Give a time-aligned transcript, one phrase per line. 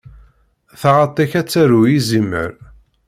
[0.81, 2.51] Taɣaṭ-ik ad d-tarew izimer.